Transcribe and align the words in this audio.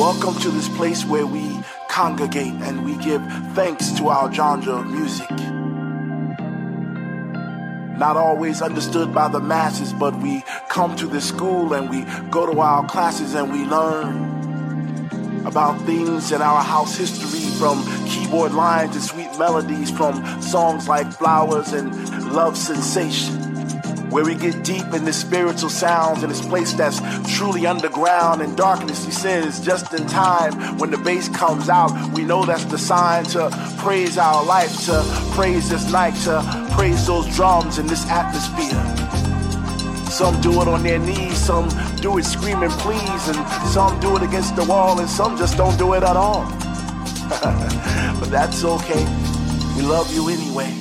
Welcome 0.00 0.36
to 0.36 0.50
this 0.50 0.66
place 0.66 1.04
where 1.04 1.26
we 1.26 1.60
congregate 1.88 2.54
and 2.62 2.86
we 2.86 2.96
give 3.04 3.22
thanks 3.52 3.92
to 3.98 4.08
our 4.08 4.32
genre 4.32 4.76
of 4.76 4.86
music. 4.86 5.28
Not 7.98 8.16
always 8.16 8.62
understood 8.62 9.12
by 9.12 9.28
the 9.28 9.40
masses, 9.40 9.92
but 9.92 10.18
we 10.22 10.42
come 10.70 10.96
to 10.96 11.06
this 11.06 11.28
school 11.28 11.74
and 11.74 11.90
we 11.90 12.06
go 12.30 12.50
to 12.50 12.60
our 12.60 12.86
classes 12.86 13.34
and 13.34 13.52
we 13.52 13.66
learn 13.66 15.44
about 15.44 15.78
things 15.82 16.32
in 16.32 16.40
our 16.40 16.62
house 16.62 16.96
history 16.96 17.50
from 17.58 17.84
keyboard 18.06 18.54
lines 18.54 18.94
to 18.94 19.02
sweet 19.02 19.38
melodies 19.38 19.90
from 19.90 20.24
songs 20.40 20.88
like 20.88 21.12
Flowers 21.12 21.74
and 21.74 22.32
Love 22.32 22.56
Sensation 22.56 23.39
where 24.10 24.24
we 24.24 24.34
get 24.34 24.64
deep 24.64 24.92
in 24.92 25.04
the 25.04 25.12
spiritual 25.12 25.70
sounds 25.70 26.22
in 26.22 26.28
this 26.28 26.44
place 26.44 26.72
that's 26.72 27.00
truly 27.36 27.66
underground. 27.66 28.42
And 28.42 28.56
darkness 28.56 29.04
He 29.04 29.12
says, 29.12 29.60
just 29.60 29.92
in 29.94 30.06
time. 30.06 30.78
When 30.78 30.90
the 30.90 30.98
bass 30.98 31.28
comes 31.28 31.68
out 31.68 31.90
we 32.12 32.24
know 32.24 32.44
that's 32.44 32.64
the 32.64 32.78
sign 32.78 33.24
to 33.36 33.50
praise 33.78 34.18
our 34.18 34.44
life 34.44 34.84
to 34.86 35.02
praise 35.34 35.68
this 35.68 35.90
night 35.92 36.14
to 36.24 36.42
praise 36.72 37.06
those 37.06 37.26
drums 37.34 37.78
in 37.78 37.86
this 37.86 38.04
atmosphere. 38.08 38.78
Some 40.10 40.40
do 40.40 40.60
it 40.60 40.68
on 40.68 40.82
their 40.82 40.98
knees 40.98 41.38
some 41.38 41.68
do 41.96 42.18
it 42.18 42.24
screaming 42.24 42.70
please. 42.70 43.28
And 43.28 43.68
some 43.68 43.98
do 44.00 44.16
it 44.16 44.22
against 44.22 44.56
the 44.56 44.64
wall 44.64 45.00
and 45.00 45.08
some 45.08 45.36
just 45.36 45.56
don't 45.56 45.76
do 45.78 45.94
it 45.94 46.02
at 46.02 46.16
all. 46.16 46.44
But 48.20 48.30
that's 48.30 48.64
okay. 48.64 49.04
We 49.76 49.82
love 49.82 50.12
you 50.12 50.28
anyway. 50.28 50.74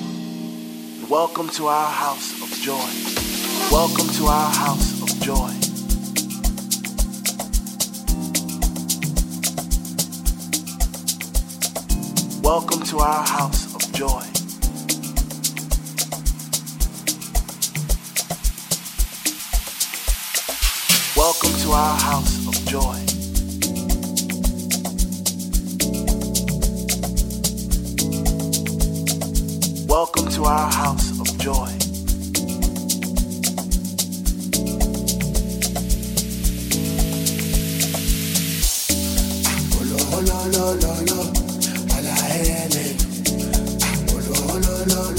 Welcome 1.09 1.49
to 1.49 1.67
our 1.67 1.89
house 1.89 2.33
of 2.43 2.49
joy 2.59 3.18
Welcome 3.67 4.07
to 4.17 4.25
our 4.25 4.49
house 4.51 5.01
of 5.01 5.09
joy. 5.21 5.53
Welcome 12.41 12.81
to 12.83 12.99
our 12.99 13.25
house 13.27 13.75
of 13.75 13.93
joy. 13.93 14.23
Welcome 21.15 21.53
to 21.61 21.71
our 21.71 21.99
house 21.99 22.47
of 22.47 22.65
joy. 22.65 23.08
Lo, 44.89 45.18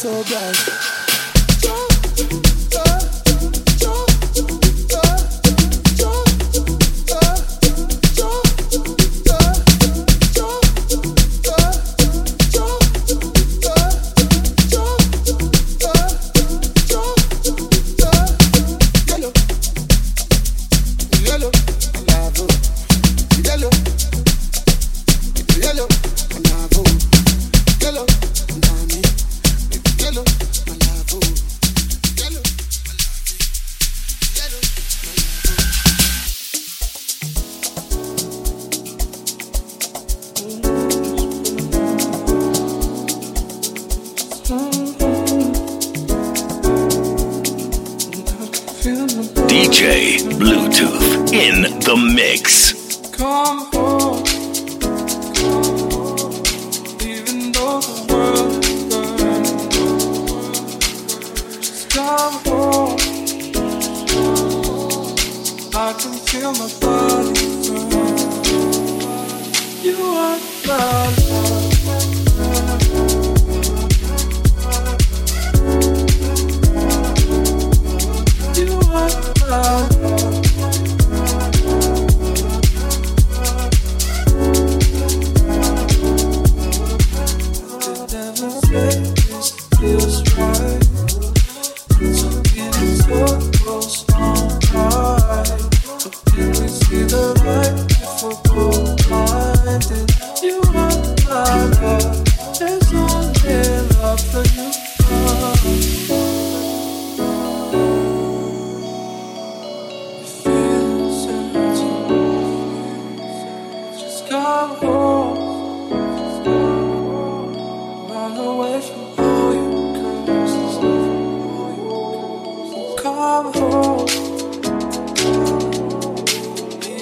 so 0.00 0.24
bright. 0.24 0.89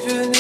bütün 0.09 0.38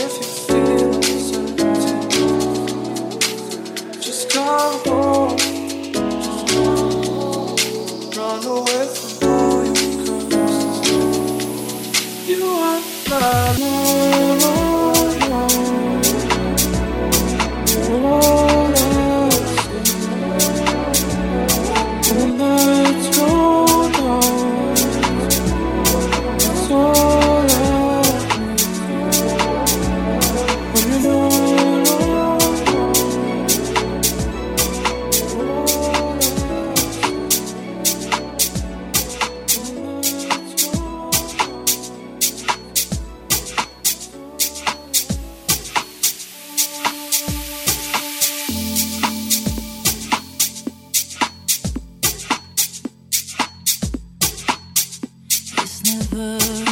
never 55.88 56.67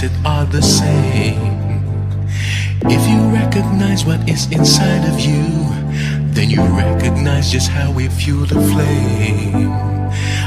wanted 0.00 0.26
are 0.26 0.44
the 0.46 0.62
same. 0.62 1.58
If 2.82 3.08
you 3.10 3.20
recognize 3.34 4.04
what 4.04 4.28
is 4.28 4.46
inside 4.52 5.04
of 5.08 5.18
you, 5.18 5.42
then 6.34 6.50
you 6.50 6.62
recognize 6.62 7.50
just 7.50 7.68
how 7.68 7.90
we 7.90 8.06
fuel 8.08 8.46
the 8.46 8.60
flame. 8.70 9.72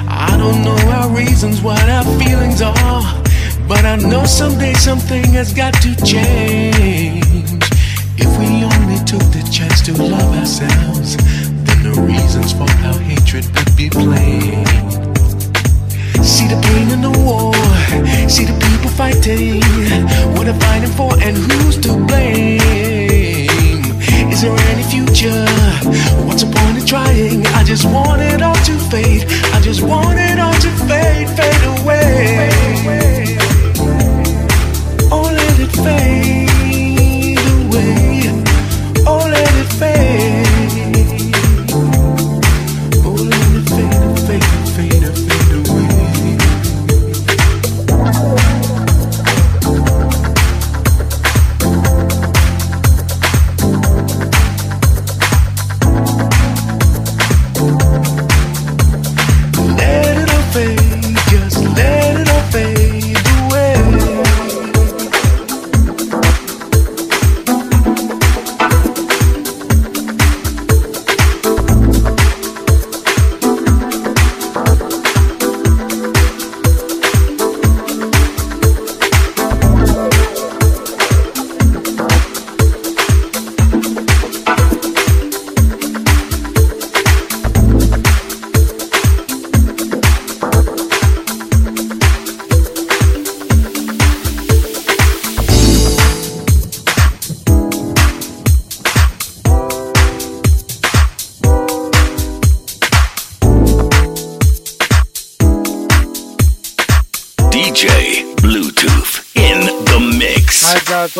I 0.07 0.37
don't 0.37 0.63
know 0.63 0.77
our 0.91 1.09
reasons, 1.13 1.61
what 1.61 1.83
our 1.89 2.05
feelings 2.17 2.61
are, 2.61 3.23
but 3.67 3.83
I 3.83 3.97
know 3.97 4.25
someday 4.25 4.73
something 4.73 5.25
has 5.33 5.53
got 5.53 5.73
to 5.81 5.95
change. 6.05 7.51
If 8.17 8.31
we 8.39 8.63
only 8.63 9.03
took 9.03 9.25
the 9.35 9.43
chance 9.51 9.81
to 9.81 9.91
love 10.01 10.33
ourselves, 10.37 11.17
then 11.65 11.83
the 11.83 12.01
reasons 12.01 12.53
for 12.53 12.69
our 12.87 12.99
hatred 12.99 13.45
would 13.53 13.75
be 13.75 13.89
plain. 13.89 14.65
See 16.23 16.47
the 16.47 16.59
pain 16.63 16.89
in 16.91 17.01
the 17.01 17.11
war. 17.19 17.70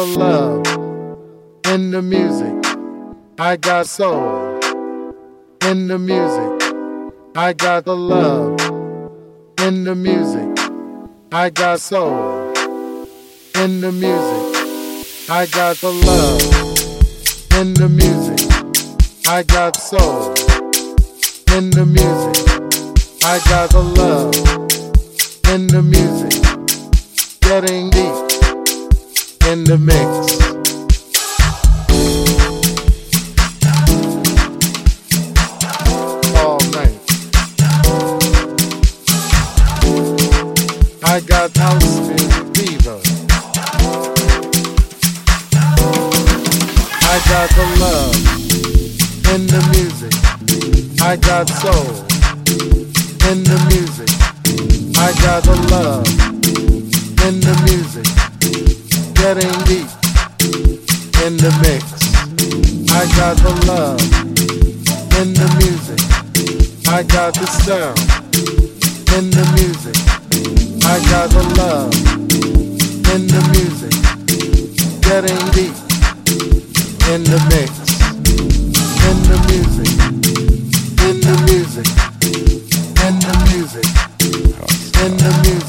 The 0.01 0.17
love 0.17 0.65
in 1.67 1.91
the 1.91 2.01
music. 2.01 2.55
I 3.37 3.55
got 3.55 3.85
soul 3.85 4.59
in 5.61 5.87
the 5.87 5.99
music. 5.99 6.73
I 7.35 7.53
got 7.53 7.85
the 7.85 7.95
love 7.95 8.59
in 9.59 9.83
the 9.83 9.93
music. 9.93 10.49
I 11.31 11.51
got 11.51 11.79
soul 11.81 12.51
in 13.53 13.81
the 13.81 13.91
music. 13.91 15.29
I 15.29 15.45
got 15.45 15.75
the 15.75 15.91
love 15.91 16.41
in 17.59 17.75
the 17.75 17.87
music. 17.87 18.41
I 19.27 19.43
got 19.43 19.75
soul 19.75 20.33
in 21.55 21.69
the 21.69 21.85
music. 21.85 22.41
I 23.23 23.39
got 23.47 23.69
the 23.69 23.83
love 23.83 24.33
in 25.53 25.67
the 25.67 25.83
music. 25.83 26.41
Getting 27.41 27.91
in 29.51 29.65
the 29.65 29.77
mix. 29.77 30.50
Getting 75.21 75.51
deep 75.51 75.75
in 77.11 77.21
the 77.23 77.37
mix. 77.51 77.69
In 79.05 79.17
the 79.29 79.37
music. 79.49 79.89
In 81.05 81.21
the 81.21 81.35
music. 81.45 81.87
In 83.05 83.19
the 83.19 83.33
music. 83.53 83.85
In 85.05 85.17
the 85.17 85.29
music. 85.43 85.60